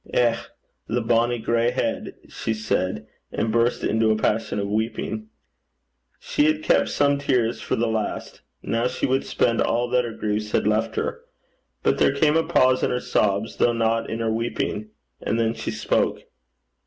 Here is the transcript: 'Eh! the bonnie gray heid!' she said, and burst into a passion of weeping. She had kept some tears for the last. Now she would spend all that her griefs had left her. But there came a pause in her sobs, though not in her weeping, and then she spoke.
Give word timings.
'Eh! 0.11 0.35
the 0.87 0.99
bonnie 0.99 1.37
gray 1.37 1.69
heid!' 1.69 2.15
she 2.27 2.55
said, 2.55 3.05
and 3.31 3.51
burst 3.51 3.83
into 3.83 4.09
a 4.09 4.15
passion 4.17 4.57
of 4.57 4.67
weeping. 4.67 5.29
She 6.17 6.45
had 6.47 6.63
kept 6.63 6.89
some 6.89 7.19
tears 7.19 7.61
for 7.61 7.75
the 7.75 7.85
last. 7.85 8.41
Now 8.63 8.87
she 8.87 9.05
would 9.05 9.23
spend 9.25 9.61
all 9.61 9.87
that 9.89 10.03
her 10.03 10.13
griefs 10.13 10.53
had 10.53 10.65
left 10.65 10.95
her. 10.95 11.21
But 11.83 11.99
there 11.99 12.15
came 12.15 12.35
a 12.35 12.41
pause 12.41 12.81
in 12.81 12.89
her 12.89 12.99
sobs, 12.99 13.57
though 13.57 13.73
not 13.73 14.09
in 14.09 14.21
her 14.21 14.31
weeping, 14.31 14.89
and 15.21 15.39
then 15.39 15.53
she 15.53 15.69
spoke. 15.69 16.21